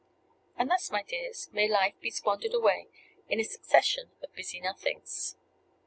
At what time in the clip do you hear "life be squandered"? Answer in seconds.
1.69-2.55